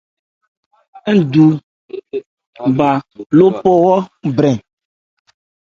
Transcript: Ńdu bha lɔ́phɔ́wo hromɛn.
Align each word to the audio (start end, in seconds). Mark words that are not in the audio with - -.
Ńdu 1.17 1.45
bha 2.75 2.89
lɔ́phɔ́wo 3.37 3.95
hromɛn. 4.21 4.55